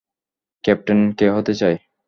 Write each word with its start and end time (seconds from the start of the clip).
Captain 0.63 0.99
কে 1.17 1.25
হতে 1.35 1.53
চায়? 1.59 1.77